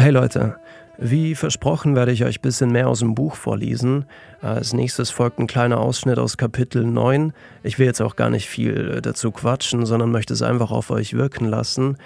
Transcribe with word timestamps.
Hey 0.00 0.12
Leute, 0.12 0.56
wie 0.96 1.34
versprochen 1.34 1.94
werde 1.94 2.10
ich 2.10 2.24
euch 2.24 2.38
ein 2.38 2.40
bisschen 2.40 2.72
mehr 2.72 2.88
aus 2.88 3.00
dem 3.00 3.14
Buch 3.14 3.34
vorlesen. 3.34 4.06
Als 4.40 4.72
nächstes 4.72 5.10
folgt 5.10 5.38
ein 5.38 5.46
kleiner 5.46 5.78
Ausschnitt 5.78 6.18
aus 6.18 6.38
Kapitel 6.38 6.86
9. 6.86 7.34
Ich 7.62 7.78
will 7.78 7.84
jetzt 7.84 8.00
auch 8.00 8.16
gar 8.16 8.30
nicht 8.30 8.48
viel 8.48 9.02
dazu 9.02 9.30
quatschen, 9.30 9.84
sondern 9.84 10.10
möchte 10.10 10.32
es 10.32 10.40
einfach 10.40 10.70
auf 10.70 10.90
euch 10.90 11.12
wirken 11.12 11.44
lassen. 11.44 11.98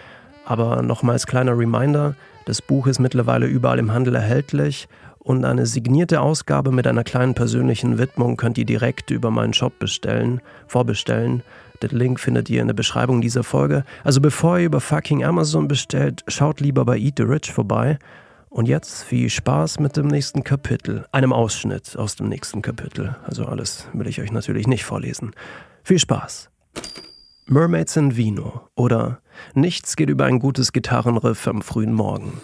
Aber 0.45 0.83
nochmals 0.83 1.29
kleiner 1.29 1.57
Reminder, 1.57 2.17
das 2.47 2.61
Buch 2.61 2.89
ist 2.89 2.99
mittlerweile 2.99 3.47
überall 3.47 3.79
im 3.79 3.93
Handel 3.93 4.17
erhältlich 4.17 4.89
und 5.21 5.45
eine 5.45 5.65
signierte 5.65 6.21
Ausgabe 6.21 6.73
mit 6.73 6.89
einer 6.89 7.05
kleinen 7.05 7.35
persönlichen 7.35 7.97
Widmung 7.97 8.37
könnt 8.37 8.59
ihr 8.59 8.67
direkt 8.67 9.13
über 9.13 9.31
meinen 9.31 9.55
Shop 9.55 9.79
bestellen, 9.79 10.41
vorbestellen. 10.67 11.45
Den 11.91 11.99
Link 11.99 12.21
findet 12.21 12.49
ihr 12.51 12.61
in 12.61 12.67
der 12.67 12.75
Beschreibung 12.75 13.21
dieser 13.21 13.45
Folge. 13.45 13.85
Also 14.05 14.21
bevor 14.21 14.59
ihr 14.59 14.67
über 14.67 14.81
fucking 14.81 15.25
Amazon 15.25 15.69
bestellt, 15.69 16.23
schaut 16.29 16.61
lieber 16.61 16.85
bei 16.85 16.99
Eat 16.99 17.15
the 17.19 17.25
Rich 17.25 17.53
vorbei. 17.53 17.99
Und 18.49 18.69
jetzt 18.69 19.03
viel 19.03 19.29
Spaß 19.29 19.81
mit 19.81 19.97
dem 19.97 20.07
nächsten 20.07 20.45
Kapitel, 20.45 21.07
einem 21.13 21.33
Ausschnitt 21.33 21.97
aus 21.97 22.17
dem 22.17 22.29
nächsten 22.29 22.63
Kapitel. 22.63 23.17
Also 23.25 23.45
alles 23.47 23.89
will 23.93 24.07
ich 24.07 24.21
euch 24.21 24.33
natürlich 24.33 24.67
nicht 24.67 24.85
vorlesen. 24.85 25.33
Viel 25.83 25.99
Spaß. 25.99 26.51
Mermaids 27.47 27.97
in 27.97 28.17
Vino 28.17 28.69
oder 28.75 29.21
Nichts 29.55 29.97
geht 29.97 30.09
über 30.09 30.25
ein 30.25 30.39
gutes 30.39 30.73
Gitarrenriff 30.73 31.47
am 31.47 31.63
frühen 31.63 31.93
Morgen. 31.93 32.41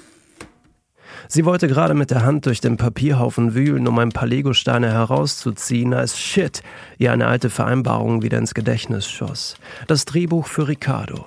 Sie 1.28 1.44
wollte 1.44 1.68
gerade 1.68 1.94
mit 1.94 2.10
der 2.10 2.24
Hand 2.24 2.46
durch 2.46 2.60
den 2.60 2.76
Papierhaufen 2.76 3.54
wühlen, 3.54 3.86
um 3.86 3.98
ein 3.98 4.10
paar 4.10 4.28
Legosteine 4.28 4.92
herauszuziehen, 4.92 5.94
als 5.94 6.18
Shit 6.18 6.62
ihr 6.98 7.12
eine 7.12 7.26
alte 7.26 7.50
Vereinbarung 7.50 8.22
wieder 8.22 8.38
ins 8.38 8.54
Gedächtnis 8.54 9.08
schoss. 9.08 9.56
Das 9.86 10.04
Drehbuch 10.04 10.46
für 10.46 10.68
Ricardo. 10.68 11.26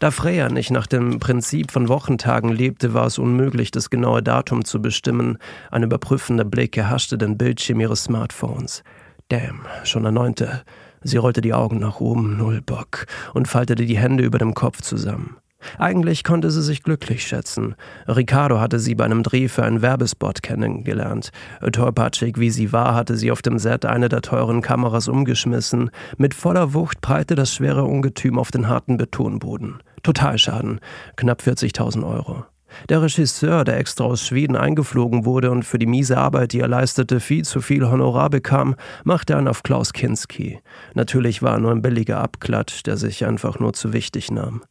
Da 0.00 0.10
Freya 0.10 0.48
nicht 0.48 0.70
nach 0.70 0.86
dem 0.86 1.20
Prinzip 1.20 1.70
von 1.70 1.88
Wochentagen 1.88 2.50
lebte, 2.50 2.94
war 2.94 3.06
es 3.06 3.18
unmöglich, 3.18 3.70
das 3.70 3.90
genaue 3.90 4.22
Datum 4.22 4.64
zu 4.64 4.82
bestimmen. 4.82 5.38
Ein 5.70 5.84
überprüfender 5.84 6.44
Blick 6.44 6.76
erhaschte 6.76 7.16
den 7.16 7.38
Bildschirm 7.38 7.80
ihres 7.80 8.04
Smartphones. 8.04 8.82
Damn, 9.28 9.60
schon 9.84 10.02
der 10.02 10.12
neunte. 10.12 10.62
Sie 11.02 11.16
rollte 11.16 11.40
die 11.40 11.54
Augen 11.54 11.78
nach 11.78 12.00
oben, 12.00 12.36
null 12.36 12.60
Bock, 12.60 13.06
und 13.34 13.46
faltete 13.46 13.84
die 13.84 13.98
Hände 13.98 14.24
über 14.24 14.38
dem 14.38 14.54
Kopf 14.54 14.80
zusammen. 14.80 15.36
Eigentlich 15.78 16.24
konnte 16.24 16.50
sie 16.50 16.62
sich 16.62 16.82
glücklich 16.82 17.26
schätzen. 17.26 17.74
Ricardo 18.08 18.60
hatte 18.60 18.78
sie 18.78 18.94
bei 18.94 19.04
einem 19.04 19.22
Dreh 19.22 19.48
für 19.48 19.64
einen 19.64 19.82
Werbespot 19.82 20.42
kennengelernt. 20.42 21.30
Tollpatschig 21.72 22.38
wie 22.38 22.50
sie 22.50 22.72
war, 22.72 22.94
hatte 22.94 23.16
sie 23.16 23.30
auf 23.30 23.42
dem 23.42 23.58
Set 23.58 23.86
eine 23.86 24.08
der 24.08 24.22
teuren 24.22 24.62
Kameras 24.62 25.08
umgeschmissen. 25.08 25.90
Mit 26.16 26.34
voller 26.34 26.74
Wucht 26.74 27.00
prallte 27.00 27.34
das 27.34 27.54
schwere 27.54 27.84
Ungetüm 27.84 28.38
auf 28.38 28.50
den 28.50 28.68
harten 28.68 28.96
Betonboden. 28.96 29.78
Totalschaden. 30.02 30.80
Knapp 31.16 31.42
40.000 31.42 32.06
Euro. 32.06 32.44
Der 32.88 33.02
Regisseur, 33.02 33.64
der 33.64 33.78
extra 33.78 34.04
aus 34.04 34.26
Schweden 34.26 34.56
eingeflogen 34.56 35.24
wurde 35.24 35.50
und 35.50 35.64
für 35.64 35.78
die 35.78 35.86
miese 35.86 36.18
Arbeit, 36.18 36.52
die 36.52 36.60
er 36.60 36.68
leistete, 36.68 37.20
viel 37.20 37.44
zu 37.44 37.60
viel 37.60 37.88
Honorar 37.88 38.30
bekam, 38.30 38.74
machte 39.04 39.36
einen 39.36 39.48
auf 39.48 39.62
Klaus 39.62 39.92
Kinski. 39.92 40.60
Natürlich 40.94 41.42
war 41.42 41.54
er 41.54 41.60
nur 41.60 41.70
ein 41.70 41.82
billiger 41.82 42.20
Abklatsch, 42.20 42.82
der 42.82 42.96
sich 42.96 43.24
einfach 43.24 43.58
nur 43.58 43.72
zu 43.72 43.92
wichtig 43.92 44.30
nahm. 44.30 44.62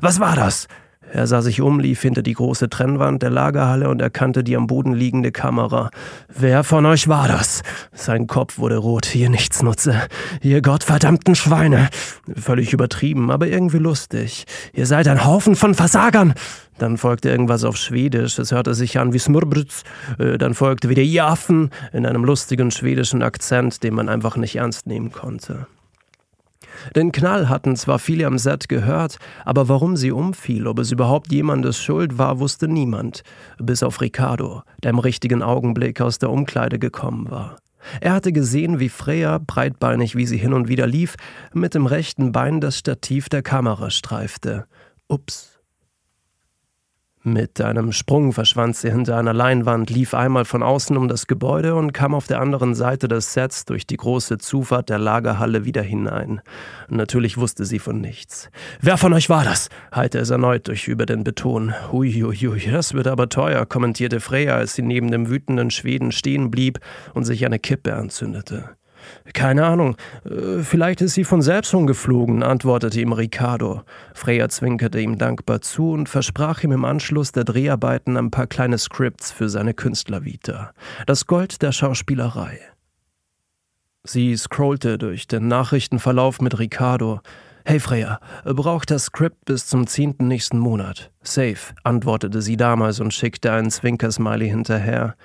Was 0.00 0.20
war 0.20 0.36
das? 0.36 0.68
Er 1.10 1.26
sah 1.26 1.40
sich 1.40 1.60
um, 1.62 1.80
lief 1.80 2.02
hinter 2.02 2.22
die 2.22 2.34
große 2.34 2.68
Trennwand 2.68 3.22
der 3.22 3.30
Lagerhalle 3.30 3.88
und 3.88 4.02
erkannte 4.02 4.44
die 4.44 4.56
am 4.56 4.66
Boden 4.66 4.92
liegende 4.92 5.32
Kamera. 5.32 5.90
Wer 6.28 6.64
von 6.64 6.84
euch 6.84 7.08
war 7.08 7.28
das? 7.28 7.62
Sein 7.92 8.26
Kopf 8.26 8.58
wurde 8.58 8.76
rot. 8.76 9.14
Ihr 9.14 9.30
Nichtsnutze. 9.30 10.02
Ihr 10.42 10.60
gottverdammten 10.60 11.34
Schweine. 11.34 11.88
Völlig 12.36 12.72
übertrieben, 12.74 13.30
aber 13.30 13.46
irgendwie 13.46 13.78
lustig. 13.78 14.44
Ihr 14.74 14.86
seid 14.86 15.08
ein 15.08 15.24
Haufen 15.24 15.56
von 15.56 15.74
Versagern. 15.74 16.34
Dann 16.76 16.98
folgte 16.98 17.30
irgendwas 17.30 17.64
auf 17.64 17.76
Schwedisch. 17.76 18.38
Es 18.38 18.52
hörte 18.52 18.74
sich 18.74 18.98
an 18.98 19.12
wie 19.12 19.18
Smurbrütz. 19.18 19.84
Äh, 20.18 20.36
dann 20.36 20.54
folgte 20.54 20.90
wieder 20.90 21.02
Jaffen 21.02 21.70
in 21.92 22.04
einem 22.04 22.24
lustigen 22.24 22.70
schwedischen 22.70 23.22
Akzent, 23.22 23.82
den 23.82 23.94
man 23.94 24.08
einfach 24.08 24.36
nicht 24.36 24.56
ernst 24.56 24.86
nehmen 24.86 25.10
konnte. 25.10 25.66
Den 26.96 27.12
Knall 27.12 27.48
hatten 27.48 27.76
zwar 27.76 27.98
viele 27.98 28.26
am 28.26 28.38
Set 28.38 28.68
gehört, 28.68 29.18
aber 29.44 29.68
warum 29.68 29.96
sie 29.96 30.12
umfiel, 30.12 30.66
ob 30.66 30.78
es 30.78 30.92
überhaupt 30.92 31.32
jemandes 31.32 31.82
Schuld 31.82 32.18
war, 32.18 32.38
wusste 32.38 32.68
niemand, 32.68 33.22
bis 33.58 33.82
auf 33.82 34.00
Ricardo, 34.00 34.62
der 34.82 34.90
im 34.90 34.98
richtigen 34.98 35.42
Augenblick 35.42 36.00
aus 36.00 36.18
der 36.18 36.30
Umkleide 36.30 36.78
gekommen 36.78 37.30
war. 37.30 37.56
Er 38.00 38.12
hatte 38.12 38.32
gesehen, 38.32 38.80
wie 38.80 38.88
Freya, 38.88 39.38
breitbeinig 39.38 40.16
wie 40.16 40.26
sie 40.26 40.36
hin 40.36 40.52
und 40.52 40.68
wieder 40.68 40.86
lief, 40.86 41.16
mit 41.52 41.74
dem 41.74 41.86
rechten 41.86 42.32
Bein 42.32 42.60
das 42.60 42.78
Stativ 42.78 43.28
der 43.28 43.42
Kamera 43.42 43.90
streifte. 43.90 44.66
Ups. 45.08 45.57
Mit 47.24 47.60
einem 47.60 47.90
Sprung 47.90 48.32
verschwand 48.32 48.76
sie 48.76 48.92
hinter 48.92 49.16
einer 49.16 49.32
Leinwand, 49.32 49.90
lief 49.90 50.14
einmal 50.14 50.44
von 50.44 50.62
außen 50.62 50.96
um 50.96 51.08
das 51.08 51.26
Gebäude 51.26 51.74
und 51.74 51.92
kam 51.92 52.14
auf 52.14 52.28
der 52.28 52.40
anderen 52.40 52.76
Seite 52.76 53.08
des 53.08 53.32
Sets 53.32 53.64
durch 53.64 53.86
die 53.88 53.96
große 53.96 54.38
Zufahrt 54.38 54.88
der 54.88 54.98
Lagerhalle 54.98 55.64
wieder 55.64 55.82
hinein. 55.82 56.40
Natürlich 56.88 57.36
wusste 57.36 57.64
sie 57.64 57.80
von 57.80 58.00
nichts. 58.00 58.50
Wer 58.80 58.96
von 58.98 59.12
euch 59.12 59.28
war 59.28 59.42
das? 59.42 59.68
hallte 59.90 60.18
es 60.18 60.30
erneut 60.30 60.68
durch 60.68 60.86
über 60.86 61.06
den 61.06 61.24
Beton. 61.24 61.74
Huiuiui, 61.90 62.70
das 62.70 62.94
wird 62.94 63.08
aber 63.08 63.28
teuer, 63.28 63.66
kommentierte 63.66 64.20
Freya, 64.20 64.54
als 64.54 64.74
sie 64.74 64.82
neben 64.82 65.10
dem 65.10 65.28
wütenden 65.28 65.72
Schweden 65.72 66.12
stehen 66.12 66.52
blieb 66.52 66.78
und 67.14 67.24
sich 67.24 67.44
eine 67.44 67.58
Kippe 67.58 67.94
anzündete. 67.94 68.77
Keine 69.32 69.64
Ahnung. 69.66 69.96
Äh, 70.24 70.62
vielleicht 70.62 71.00
ist 71.00 71.14
sie 71.14 71.24
von 71.24 71.42
selbst 71.42 71.74
umgeflogen, 71.74 72.42
antwortete 72.42 73.00
ihm 73.00 73.12
Ricardo. 73.12 73.82
Freya 74.14 74.48
zwinkerte 74.48 75.00
ihm 75.00 75.18
dankbar 75.18 75.60
zu 75.60 75.92
und 75.92 76.08
versprach 76.08 76.62
ihm 76.64 76.72
im 76.72 76.84
Anschluss 76.84 77.32
der 77.32 77.44
Dreharbeiten 77.44 78.16
ein 78.16 78.30
paar 78.30 78.46
kleine 78.46 78.78
Scripts 78.78 79.30
für 79.30 79.48
seine 79.48 79.74
Künstlervita. 79.74 80.72
Das 81.06 81.26
Gold 81.26 81.62
der 81.62 81.72
Schauspielerei. 81.72 82.60
Sie 84.04 84.36
scrollte 84.36 84.96
durch 84.96 85.26
den 85.26 85.48
Nachrichtenverlauf 85.48 86.40
mit 86.40 86.58
Ricardo. 86.58 87.20
Hey 87.68 87.80
Freya, 87.80 88.18
braucht 88.46 88.90
das 88.90 89.04
Skript 89.04 89.44
bis 89.44 89.66
zum 89.66 89.86
10. 89.86 90.14
nächsten 90.20 90.58
Monat. 90.58 91.10
Safe, 91.22 91.74
antwortete 91.84 92.40
sie 92.40 92.56
damals 92.56 92.98
und 92.98 93.12
schickte 93.12 93.52
einen 93.52 93.70
Zwinkersmiley 93.70 94.48
hinterher. 94.48 95.16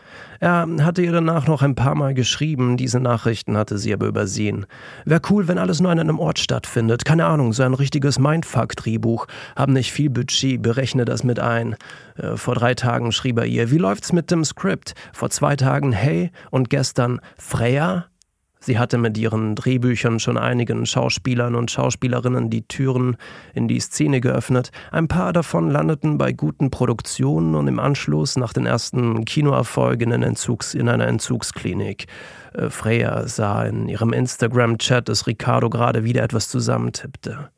Er 0.41 0.67
hatte 0.81 1.03
ihr 1.03 1.13
danach 1.13 1.47
noch 1.47 1.61
ein 1.61 1.75
paar 1.75 1.95
Mal 1.95 2.13
geschrieben, 2.13 2.75
diese 2.75 2.99
Nachrichten 2.99 3.55
hatte 3.55 3.77
sie 3.77 3.93
aber 3.93 4.07
übersehen. 4.07 4.65
Wär 5.05 5.21
cool, 5.29 5.47
wenn 5.47 5.57
alles 5.57 5.79
nur 5.79 5.89
an 5.89 6.01
einem 6.01 6.19
Ort 6.19 6.37
stattfindet. 6.37 7.05
Keine 7.05 7.27
Ahnung, 7.27 7.53
so 7.53 7.63
ein 7.63 7.75
richtiges 7.75 8.19
Mindfuck-Drehbuch. 8.19 9.27
Haben 9.55 9.71
nicht 9.71 9.93
viel 9.93 10.09
Budget, 10.09 10.61
berechne 10.61 11.05
das 11.05 11.23
mit 11.23 11.39
ein. 11.39 11.77
Äh, 12.17 12.35
vor 12.35 12.55
drei 12.55 12.73
Tagen 12.73 13.13
schrieb 13.13 13.39
er 13.39 13.45
ihr, 13.45 13.71
wie 13.71 13.77
läuft's 13.77 14.11
mit 14.11 14.31
dem 14.31 14.43
Skript? 14.43 14.95
Vor 15.13 15.29
zwei 15.29 15.55
Tagen, 15.55 15.93
hey, 15.93 16.29
und 16.51 16.69
gestern, 16.69 17.21
Freya? 17.37 18.07
Sie 18.65 18.79
hatte 18.79 18.97
mit 18.97 19.17
ihren 19.17 19.55
Drehbüchern 19.55 20.21
schon 20.21 20.37
einigen 20.37 20.85
Schauspielern 20.85 21.55
und 21.55 21.69
Schauspielerinnen 21.69 22.49
die 22.49 22.65
Türen 22.65 23.17
in 23.53 23.67
die 23.67 23.81
Szene 23.81 24.21
geöffnet. 24.21 24.71
Ein 24.89 25.09
paar 25.09 25.33
davon 25.33 25.69
landeten 25.69 26.17
bei 26.17 26.31
guten 26.31 26.71
Produktionen 26.71 27.55
und 27.55 27.67
im 27.67 27.77
Anschluss 27.77 28.37
nach 28.37 28.53
den 28.53 28.65
ersten 28.65 29.25
Kinoerfolgen 29.25 30.13
in, 30.13 30.23
Entzugs, 30.23 30.75
in 30.75 30.87
einer 30.87 31.07
Entzugsklinik. 31.07 32.05
Äh, 32.53 32.69
Freya 32.69 33.27
sah 33.27 33.65
in 33.65 33.89
ihrem 33.89 34.13
Instagram-Chat, 34.13 35.09
dass 35.09 35.27
Ricardo 35.27 35.69
gerade 35.69 36.05
wieder 36.05 36.23
etwas 36.23 36.47
zusammentippte. 36.47 37.49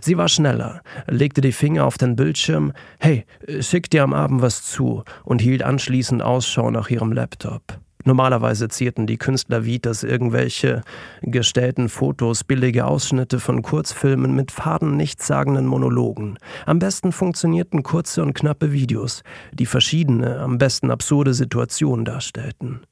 Sie 0.00 0.16
war 0.16 0.28
schneller, 0.28 0.80
legte 1.06 1.42
die 1.42 1.52
Finger 1.52 1.84
auf 1.84 1.98
den 1.98 2.16
Bildschirm, 2.16 2.72
hey, 2.98 3.26
schick 3.60 3.90
dir 3.90 4.04
am 4.04 4.14
Abend 4.14 4.40
was 4.40 4.62
zu 4.62 5.04
und 5.22 5.42
hielt 5.42 5.62
anschließend 5.62 6.22
Ausschau 6.22 6.70
nach 6.70 6.88
ihrem 6.88 7.12
Laptop. 7.12 7.78
Normalerweise 8.06 8.68
zierten 8.68 9.08
die 9.08 9.16
Künstler 9.16 9.64
Vitas 9.64 10.04
irgendwelche 10.04 10.82
gestellten 11.22 11.88
Fotos, 11.88 12.44
billige 12.44 12.86
Ausschnitte 12.86 13.40
von 13.40 13.62
Kurzfilmen 13.62 14.32
mit 14.32 14.52
faden 14.52 14.96
nichtssagenden 14.96 15.66
Monologen. 15.66 16.38
Am 16.66 16.78
besten 16.78 17.10
funktionierten 17.10 17.82
kurze 17.82 18.22
und 18.22 18.32
knappe 18.32 18.70
Videos, 18.70 19.24
die 19.52 19.66
verschiedene, 19.66 20.38
am 20.38 20.56
besten 20.56 20.92
absurde 20.92 21.34
Situationen 21.34 22.04
darstellten. 22.04 22.82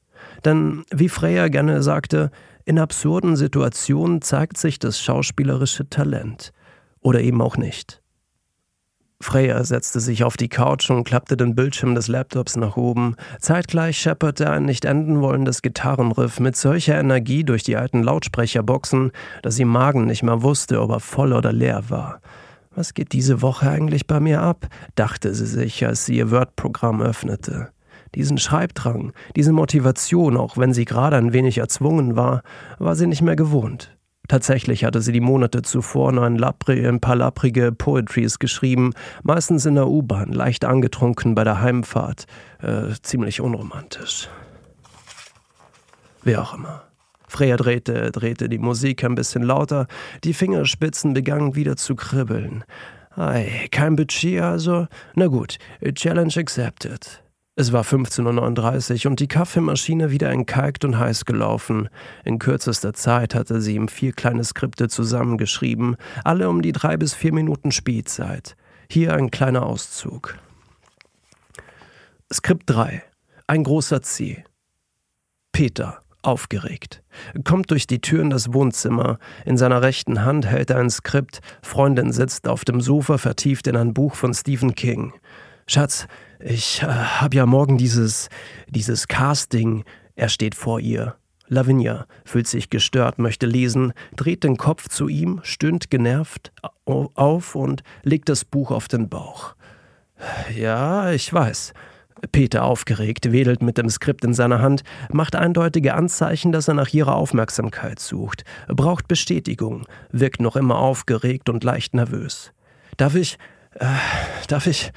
Denn, 0.43 0.83
wie 0.91 1.07
Freya 1.07 1.47
gerne 1.47 1.81
sagte, 1.81 2.29
in 2.65 2.77
absurden 2.77 3.37
Situationen 3.37 4.21
zeigt 4.21 4.57
sich 4.57 4.79
das 4.79 4.99
schauspielerische 4.99 5.89
Talent. 5.89 6.51
Oder 6.99 7.21
eben 7.21 7.41
auch 7.41 7.55
nicht. 7.55 8.01
Freya 9.25 9.63
setzte 9.63 9.99
sich 9.99 10.23
auf 10.23 10.37
die 10.37 10.49
Couch 10.49 10.91
und 10.91 11.03
klappte 11.03 11.35
den 11.35 11.55
Bildschirm 11.55 11.95
des 11.95 12.07
Laptops 12.07 12.57
nach 12.57 12.77
oben. 12.77 13.15
Zeitgleich 13.39 13.97
schepperte 13.97 14.51
ein 14.51 14.65
nicht 14.65 14.85
enden 14.85 15.19
wollendes 15.19 15.63
Gitarrenriff 15.63 16.39
mit 16.39 16.55
solcher 16.55 16.99
Energie 16.99 17.43
durch 17.43 17.63
die 17.63 17.75
alten 17.75 18.03
Lautsprecherboxen, 18.03 19.11
dass 19.41 19.57
ihr 19.57 19.65
Magen 19.65 20.05
nicht 20.05 20.21
mehr 20.21 20.43
wusste, 20.43 20.79
ob 20.79 20.91
er 20.91 20.99
voll 20.99 21.33
oder 21.33 21.51
leer 21.51 21.89
war. 21.89 22.21
Was 22.75 22.93
geht 22.93 23.13
diese 23.13 23.41
Woche 23.41 23.67
eigentlich 23.67 24.05
bei 24.05 24.19
mir 24.19 24.41
ab? 24.41 24.67
dachte 24.93 25.33
sie 25.33 25.47
sich, 25.47 25.83
als 25.87 26.05
sie 26.05 26.17
ihr 26.17 26.29
Word-Programm 26.29 27.01
öffnete. 27.01 27.69
Diesen 28.13 28.37
Schreibdrang, 28.37 29.11
diese 29.35 29.53
Motivation, 29.53 30.37
auch 30.37 30.55
wenn 30.55 30.71
sie 30.71 30.85
gerade 30.85 31.17
ein 31.17 31.33
wenig 31.33 31.57
erzwungen 31.57 32.15
war, 32.15 32.43
war 32.77 32.95
sie 32.95 33.07
nicht 33.07 33.23
mehr 33.23 33.35
gewohnt. 33.35 33.94
Tatsächlich 34.27 34.83
hatte 34.83 35.01
sie 35.01 35.11
die 35.11 35.21
Monate 35.21 35.61
zuvor 35.61 36.11
noch 36.11 36.23
ein, 36.23 36.37
Lapri, 36.37 36.85
ein 36.85 36.99
paar 36.99 37.15
lapprige 37.15 37.71
Poetries 37.71 38.39
geschrieben, 38.39 38.93
meistens 39.23 39.65
in 39.65 39.75
der 39.75 39.87
U-Bahn, 39.87 40.31
leicht 40.31 40.65
angetrunken 40.65 41.35
bei 41.35 41.43
der 41.43 41.61
Heimfahrt. 41.61 42.25
Äh, 42.61 42.93
ziemlich 43.01 43.41
unromantisch. 43.41 44.29
Wie 46.23 46.37
auch 46.37 46.55
immer. 46.55 46.83
Freya 47.27 47.57
drehte, 47.57 48.11
drehte 48.11 48.49
die 48.49 48.57
Musik 48.57 49.03
ein 49.03 49.15
bisschen 49.15 49.43
lauter, 49.43 49.87
die 50.23 50.33
Fingerspitzen 50.33 51.13
begannen 51.13 51.55
wieder 51.55 51.75
zu 51.75 51.95
kribbeln. 51.95 52.63
Ei, 53.15 53.67
kein 53.71 53.95
Budget 53.95 54.41
also? 54.41 54.87
Na 55.15 55.27
gut, 55.27 55.57
Challenge 55.95 56.33
accepted. 56.35 57.24
Es 57.57 57.71
war 57.71 57.83
15.39 57.83 59.05
Uhr 59.05 59.11
und 59.11 59.21
die 59.21 59.29
Kaffeemaschine 59.29 60.11
wieder 60.11 60.29
entkalkt 60.29 60.83
und 60.83 60.99
heiß 60.99 61.23
gelaufen. 61.23 61.87
In 62.25 62.37
kürzester 62.37 62.93
Zeit 62.93 63.33
hatte 63.33 63.61
sie 63.61 63.75
ihm 63.75 63.87
vier 63.87 64.11
kleine 64.11 64.43
Skripte 64.43 64.89
zusammengeschrieben, 64.89 65.95
alle 66.25 66.49
um 66.49 66.61
die 66.61 66.73
drei 66.73 66.97
bis 66.97 67.13
vier 67.13 67.33
Minuten 67.33 67.71
Spielzeit. 67.71 68.57
Hier 68.89 69.13
ein 69.13 69.31
kleiner 69.31 69.65
Auszug. 69.65 70.37
Skript 72.31 72.69
3. 72.69 73.01
Ein 73.47 73.63
großer 73.63 74.01
C. 74.01 74.43
Peter, 75.53 76.01
aufgeregt, 76.23 77.03
kommt 77.45 77.71
durch 77.71 77.87
die 77.87 78.01
Tür 78.01 78.21
in 78.21 78.31
das 78.31 78.51
Wohnzimmer. 78.51 79.17
In 79.45 79.57
seiner 79.57 79.81
rechten 79.81 80.25
Hand 80.25 80.45
hält 80.45 80.71
er 80.71 80.79
ein 80.79 80.89
Skript. 80.89 81.39
Freundin 81.61 82.11
sitzt 82.11 82.49
auf 82.49 82.65
dem 82.65 82.81
Sofa 82.81 83.17
vertieft 83.17 83.67
in 83.67 83.77
ein 83.77 83.93
Buch 83.93 84.15
von 84.15 84.33
Stephen 84.33 84.75
King. 84.75 85.13
Schatz, 85.67 86.07
ich 86.39 86.83
äh, 86.83 86.85
habe 86.85 87.35
ja 87.35 87.45
morgen 87.45 87.77
dieses, 87.77 88.29
dieses 88.69 89.07
Casting. 89.07 89.83
Er 90.15 90.29
steht 90.29 90.53
vor 90.53 90.79
ihr. 90.79 91.15
Lavinia 91.47 92.05
fühlt 92.23 92.47
sich 92.47 92.69
gestört, 92.69 93.19
möchte 93.19 93.45
lesen, 93.45 93.93
dreht 94.15 94.43
den 94.43 94.57
Kopf 94.57 94.89
zu 94.89 95.07
ihm, 95.07 95.41
stöhnt 95.43 95.89
genervt 95.89 96.51
auf 96.85 97.55
und 97.55 97.83
legt 98.03 98.29
das 98.29 98.45
Buch 98.45 98.71
auf 98.71 98.87
den 98.87 99.09
Bauch. 99.09 99.55
Ja, 100.55 101.11
ich 101.11 101.31
weiß. 101.31 101.73
Peter, 102.31 102.63
aufgeregt, 102.63 103.31
wedelt 103.31 103.61
mit 103.61 103.77
dem 103.77 103.89
Skript 103.89 104.23
in 104.23 104.33
seiner 104.33 104.61
Hand, 104.61 104.83
macht 105.11 105.35
eindeutige 105.35 105.93
Anzeichen, 105.93 106.51
dass 106.51 106.67
er 106.67 106.73
nach 106.73 106.93
ihrer 106.93 107.15
Aufmerksamkeit 107.15 107.99
sucht, 107.99 108.43
braucht 108.67 109.07
Bestätigung, 109.07 109.85
wirkt 110.11 110.41
noch 110.41 110.55
immer 110.55 110.77
aufgeregt 110.77 111.49
und 111.49 111.63
leicht 111.63 111.93
nervös. 111.93 112.53
Darf 112.97 113.15
ich. 113.15 113.37
Äh, 113.75 113.85
darf 114.47 114.65
ich. 114.67 114.91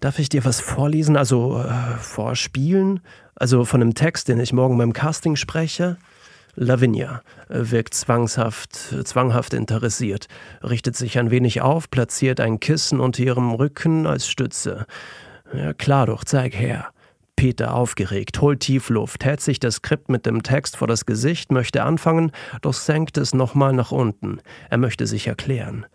Darf 0.00 0.18
ich 0.18 0.30
dir 0.30 0.46
was 0.46 0.60
vorlesen, 0.60 1.16
also 1.16 1.62
äh, 1.62 1.96
vorspielen? 1.98 3.00
Also 3.34 3.66
von 3.66 3.82
einem 3.82 3.94
Text, 3.94 4.28
den 4.28 4.40
ich 4.40 4.52
morgen 4.52 4.78
beim 4.78 4.94
Casting 4.94 5.36
spreche? 5.36 5.98
Lavinia 6.54 7.22
äh, 7.50 7.70
wirkt 7.70 7.92
zwangshaft, 7.92 8.74
zwanghaft 9.04 9.52
interessiert, 9.52 10.28
richtet 10.62 10.96
sich 10.96 11.18
ein 11.18 11.30
wenig 11.30 11.60
auf, 11.60 11.90
platziert 11.90 12.40
ein 12.40 12.60
Kissen 12.60 12.98
unter 12.98 13.22
ihrem 13.22 13.52
Rücken 13.52 14.06
als 14.06 14.26
Stütze. 14.26 14.86
Ja, 15.54 15.74
klar 15.74 16.06
doch, 16.06 16.24
zeig 16.24 16.54
her. 16.54 16.88
Peter, 17.36 17.74
aufgeregt, 17.74 18.40
holt 18.40 18.60
tief 18.60 18.88
Luft, 18.90 19.24
hält 19.24 19.40
sich 19.40 19.60
das 19.60 19.76
Skript 19.76 20.08
mit 20.08 20.26
dem 20.26 20.42
Text 20.42 20.76
vor 20.76 20.88
das 20.88 21.06
Gesicht, 21.06 21.52
möchte 21.52 21.82
anfangen, 21.82 22.32
doch 22.60 22.74
senkt 22.74 23.16
es 23.16 23.34
nochmal 23.34 23.72
nach 23.72 23.92
unten. 23.92 24.40
Er 24.68 24.78
möchte 24.78 25.06
sich 25.06 25.26
erklären. 25.26 25.86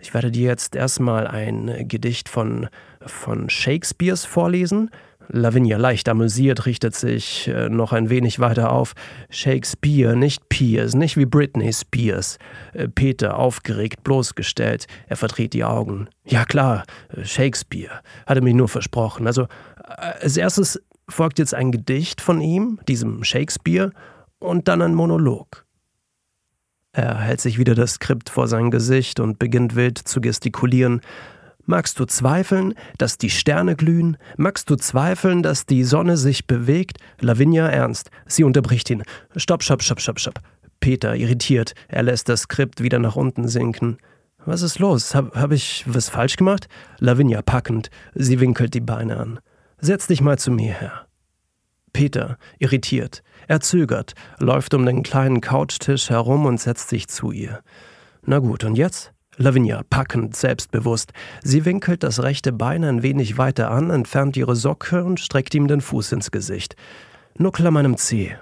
Ich 0.00 0.14
werde 0.14 0.30
dir 0.30 0.46
jetzt 0.46 0.76
erstmal 0.76 1.26
ein 1.26 1.86
Gedicht 1.88 2.28
von, 2.28 2.68
von 3.08 3.50
Shakespeares 3.50 4.24
vorlesen. 4.24 4.90
Lavinia 5.30 5.76
leicht 5.76 6.08
amüsiert 6.08 6.64
richtet 6.64 6.94
sich 6.94 7.48
äh, 7.48 7.68
noch 7.68 7.92
ein 7.92 8.08
wenig 8.08 8.40
weiter 8.40 8.72
auf. 8.72 8.94
Shakespeare, 9.28 10.16
nicht 10.16 10.48
Pierce, 10.48 10.94
nicht 10.94 11.16
wie 11.18 11.26
Britney 11.26 11.72
Spears. 11.72 12.38
Äh, 12.72 12.88
Peter 12.88 13.36
aufgeregt, 13.38 14.04
bloßgestellt. 14.04 14.86
Er 15.06 15.16
verdreht 15.16 15.52
die 15.52 15.64
Augen. 15.64 16.08
Ja 16.24 16.44
klar, 16.44 16.84
äh, 17.14 17.24
Shakespeare. 17.24 18.00
Hatte 18.26 18.40
mich 18.40 18.54
nur 18.54 18.68
versprochen. 18.68 19.26
Also 19.26 19.46
als 19.84 20.36
erstes 20.36 20.80
folgt 21.08 21.38
jetzt 21.38 21.54
ein 21.54 21.72
Gedicht 21.72 22.20
von 22.20 22.40
ihm, 22.40 22.80
diesem 22.88 23.24
Shakespeare, 23.24 23.92
und 24.38 24.68
dann 24.68 24.82
ein 24.82 24.94
Monolog. 24.94 25.66
Er 26.92 27.18
hält 27.18 27.40
sich 27.40 27.58
wieder 27.58 27.74
das 27.74 27.94
Skript 27.94 28.30
vor 28.30 28.48
sein 28.48 28.70
Gesicht 28.70 29.20
und 29.20 29.38
beginnt 29.38 29.76
wild 29.76 29.98
zu 29.98 30.20
gestikulieren. 30.20 31.00
Magst 31.70 32.00
du 32.00 32.06
zweifeln, 32.06 32.72
dass 32.96 33.18
die 33.18 33.28
Sterne 33.28 33.76
glühen? 33.76 34.16
Magst 34.38 34.70
du 34.70 34.76
zweifeln, 34.76 35.42
dass 35.42 35.66
die 35.66 35.84
Sonne 35.84 36.16
sich 36.16 36.46
bewegt? 36.46 36.96
Lavinia 37.20 37.68
ernst. 37.68 38.10
Sie 38.26 38.42
unterbricht 38.42 38.88
ihn. 38.88 39.02
Stopp, 39.36 39.62
stopp, 39.62 39.82
stopp, 39.82 40.00
stopp, 40.00 40.18
stopp. 40.18 40.40
Peter 40.80 41.14
irritiert. 41.14 41.74
Er 41.88 42.04
lässt 42.04 42.30
das 42.30 42.44
Skript 42.44 42.82
wieder 42.82 42.98
nach 42.98 43.16
unten 43.16 43.48
sinken. 43.48 43.98
Was 44.46 44.62
ist 44.62 44.78
los? 44.78 45.14
Hab, 45.14 45.36
hab 45.36 45.52
ich 45.52 45.84
was 45.86 46.08
falsch 46.08 46.36
gemacht? 46.36 46.68
Lavinia 47.00 47.42
packend. 47.42 47.90
Sie 48.14 48.40
winkelt 48.40 48.72
die 48.72 48.80
Beine 48.80 49.18
an. 49.18 49.38
Setz 49.78 50.06
dich 50.06 50.22
mal 50.22 50.38
zu 50.38 50.50
mir 50.50 50.72
her. 50.72 51.06
Peter, 51.92 52.38
irritiert. 52.58 53.22
Er 53.46 53.60
zögert, 53.60 54.14
läuft 54.38 54.72
um 54.72 54.86
den 54.86 55.02
kleinen 55.02 55.42
Couchtisch 55.42 56.08
herum 56.08 56.46
und 56.46 56.62
setzt 56.62 56.88
sich 56.88 57.08
zu 57.08 57.30
ihr. 57.30 57.60
Na 58.24 58.38
gut, 58.38 58.64
und 58.64 58.76
jetzt? 58.76 59.12
Lavinia, 59.40 59.82
packend, 59.88 60.34
selbstbewusst. 60.34 61.12
Sie 61.42 61.64
winkelt 61.64 62.02
das 62.02 62.22
rechte 62.24 62.52
Bein 62.52 62.82
ein 62.82 63.04
wenig 63.04 63.38
weiter 63.38 63.70
an, 63.70 63.90
entfernt 63.90 64.36
ihre 64.36 64.56
Socke 64.56 65.04
und 65.04 65.20
streckt 65.20 65.54
ihm 65.54 65.68
den 65.68 65.80
Fuß 65.80 66.10
ins 66.10 66.32
Gesicht. 66.32 66.74
Nuckel 67.36 67.68
an 67.68 67.74
meinem 67.74 67.96
Zeh. 67.96 68.32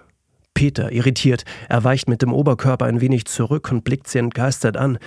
Peter, 0.54 0.90
irritiert, 0.90 1.44
er 1.68 1.84
weicht 1.84 2.08
mit 2.08 2.22
dem 2.22 2.32
Oberkörper 2.32 2.86
ein 2.86 3.02
wenig 3.02 3.26
zurück 3.26 3.70
und 3.70 3.84
blickt 3.84 4.08
sie 4.08 4.18
entgeistert 4.18 4.78
an. 4.78 4.98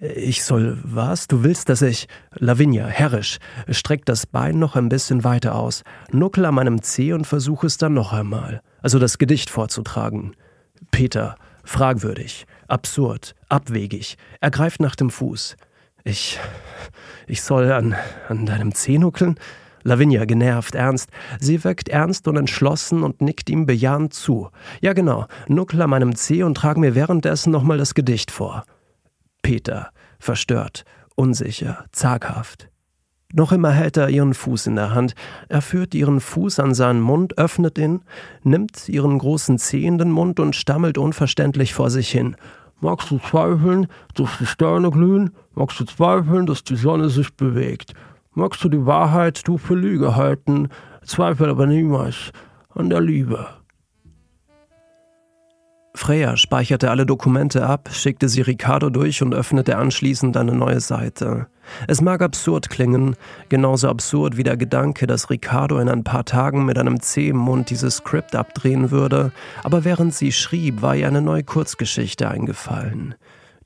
Ich 0.00 0.42
soll 0.42 0.76
was? 0.82 1.28
Du 1.28 1.44
willst, 1.44 1.68
dass 1.68 1.82
ich. 1.82 2.08
Lavinia, 2.34 2.86
herrisch, 2.86 3.38
streckt 3.70 4.08
das 4.08 4.26
Bein 4.26 4.58
noch 4.58 4.74
ein 4.74 4.88
bisschen 4.88 5.22
weiter 5.22 5.54
aus, 5.54 5.84
nuckel 6.10 6.46
an 6.46 6.56
meinem 6.56 6.82
Zeh 6.82 7.12
und 7.12 7.28
versuche 7.28 7.68
es 7.68 7.78
dann 7.78 7.94
noch 7.94 8.12
einmal. 8.12 8.60
Also 8.82 8.98
das 8.98 9.18
Gedicht 9.18 9.50
vorzutragen. 9.50 10.32
Peter, 10.90 11.36
fragwürdig, 11.62 12.46
absurd, 12.68 13.34
abwegig. 13.48 14.16
Er 14.40 14.50
greift 14.50 14.80
nach 14.80 14.94
dem 14.94 15.10
Fuß. 15.10 15.56
Ich. 16.04 16.38
Ich 17.26 17.42
soll 17.42 17.70
an, 17.72 17.94
an 18.28 18.46
deinem 18.46 18.74
Zeh 18.74 18.98
nuckeln? 18.98 19.38
Lavinia, 19.82 20.24
genervt, 20.24 20.74
ernst. 20.74 21.10
Sie 21.40 21.62
wirkt 21.64 21.88
ernst 21.88 22.28
und 22.28 22.36
entschlossen 22.36 23.02
und 23.02 23.20
nickt 23.20 23.50
ihm 23.50 23.66
bejahend 23.66 24.12
zu. 24.12 24.50
Ja, 24.80 24.92
genau. 24.92 25.26
Nuckel 25.46 25.82
an 25.82 25.90
meinem 25.90 26.14
Zeh 26.14 26.42
und 26.42 26.56
trag 26.56 26.76
mir 26.76 26.94
währenddessen 26.94 27.50
nochmal 27.50 27.78
das 27.78 27.94
Gedicht 27.94 28.30
vor. 28.30 28.64
Peter, 29.42 29.90
verstört, 30.18 30.84
unsicher, 31.14 31.84
zaghaft. 31.92 32.68
Noch 33.32 33.52
immer 33.52 33.72
hält 33.72 33.98
er 33.98 34.08
ihren 34.08 34.32
Fuß 34.32 34.68
in 34.68 34.76
der 34.76 34.94
Hand. 34.94 35.14
Er 35.48 35.60
führt 35.60 35.94
ihren 35.94 36.20
Fuß 36.20 36.60
an 36.60 36.72
seinen 36.72 37.02
Mund, 37.02 37.36
öffnet 37.36 37.76
ihn, 37.76 38.00
nimmt 38.42 38.88
ihren 38.88 39.18
großen 39.18 39.58
Zeh 39.58 39.84
in 39.84 39.98
den 39.98 40.10
Mund 40.10 40.40
und 40.40 40.56
stammelt 40.56 40.96
unverständlich 40.96 41.74
vor 41.74 41.90
sich 41.90 42.10
hin. 42.10 42.36
Magst 42.80 43.10
du 43.10 43.18
zweifeln, 43.18 43.88
dass 44.14 44.38
die 44.38 44.46
Sterne 44.46 44.90
glühen? 44.90 45.30
Magst 45.54 45.80
du 45.80 45.84
zweifeln, 45.84 46.46
dass 46.46 46.62
die 46.62 46.76
Sonne 46.76 47.08
sich 47.08 47.34
bewegt? 47.34 47.94
Magst 48.34 48.62
du 48.62 48.68
die 48.68 48.86
Wahrheit 48.86 49.46
du 49.48 49.58
für 49.58 49.74
Lüge 49.74 50.14
halten? 50.14 50.68
Zweifel 51.04 51.50
aber 51.50 51.66
niemals 51.66 52.30
an 52.74 52.88
der 52.88 53.00
Liebe. 53.00 53.48
Freya 55.98 56.36
speicherte 56.36 56.92
alle 56.92 57.06
Dokumente 57.06 57.66
ab, 57.66 57.88
schickte 57.92 58.28
sie 58.28 58.42
Ricardo 58.42 58.88
durch 58.88 59.20
und 59.20 59.34
öffnete 59.34 59.76
anschließend 59.76 60.36
eine 60.36 60.52
neue 60.54 60.78
Seite. 60.78 61.48
Es 61.88 62.00
mag 62.00 62.22
absurd 62.22 62.70
klingen, 62.70 63.16
genauso 63.48 63.88
absurd 63.88 64.36
wie 64.36 64.44
der 64.44 64.56
Gedanke, 64.56 65.08
dass 65.08 65.28
Ricardo 65.28 65.80
in 65.80 65.88
ein 65.88 66.04
paar 66.04 66.24
Tagen 66.24 66.64
mit 66.64 66.78
einem 66.78 67.00
im 67.16 67.36
Mund 67.36 67.70
dieses 67.70 67.96
Skript 67.96 68.36
abdrehen 68.36 68.92
würde, 68.92 69.32
aber 69.64 69.84
während 69.84 70.14
sie 70.14 70.30
schrieb, 70.30 70.82
war 70.82 70.94
ihr 70.94 71.08
eine 71.08 71.20
neue 71.20 71.42
Kurzgeschichte 71.42 72.30
eingefallen. 72.30 73.16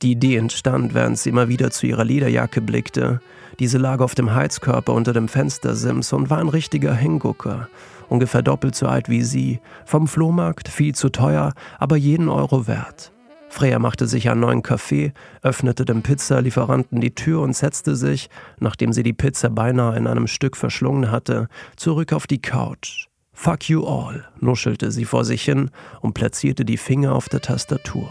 Die 0.01 0.13
Idee 0.13 0.37
entstand, 0.37 0.95
während 0.95 1.19
sie 1.19 1.29
immer 1.29 1.49
wieder 1.49 1.71
zu 1.71 1.87
ihrer 1.87 2.05
Lederjacke 2.05 2.63
blickte. 2.63 3.21
Diese 3.59 3.77
lag 3.77 4.01
auf 4.01 4.15
dem 4.15 4.35
Heizkörper 4.35 4.95
unter 4.95 5.13
dem 5.13 5.29
Fenstersims 5.29 6.11
und 6.15 6.31
war 6.31 6.39
ein 6.39 6.49
richtiger 6.49 6.95
Hingucker 6.95 7.69
ungefähr 8.13 8.43
doppelt 8.43 8.77
so 8.77 8.87
alt 8.87 9.09
wie 9.09 9.23
sie, 9.23 9.61
vom 9.85 10.07
Flohmarkt 10.07 10.69
viel 10.69 10.95
zu 10.95 11.09
teuer, 11.09 11.53
aber 11.79 11.97
jeden 11.97 12.29
Euro 12.29 12.69
wert. 12.69 13.13
Freya 13.49 13.79
machte 13.79 14.07
sich 14.07 14.31
einen 14.31 14.41
neuen 14.41 14.63
Kaffee, 14.63 15.13
öffnete 15.43 15.85
dem 15.85 16.03
Pizzalieferanten 16.03 17.01
die 17.01 17.15
Tür 17.15 17.43
und 17.43 17.55
setzte 17.55 17.97
sich, 17.97 18.31
nachdem 18.61 18.93
sie 18.93 19.03
die 19.03 19.13
Pizza 19.13 19.51
beinahe 19.51 19.97
in 19.97 20.07
einem 20.07 20.27
Stück 20.27 20.57
verschlungen 20.57 21.11
hatte, 21.11 21.49
zurück 21.77 22.13
auf 22.13 22.27
die 22.27 22.41
Couch. 22.41 23.09
Fuck 23.35 23.69
you 23.69 23.85
all, 23.87 24.25
nuschelte 24.41 24.91
sie 24.91 25.05
vor 25.05 25.25
sich 25.25 25.43
hin 25.43 25.71
und 26.01 26.15
platzierte 26.15 26.65
die 26.65 26.77
Finger 26.77 27.15
auf 27.15 27.29
der 27.29 27.41
Tastatur. 27.41 28.09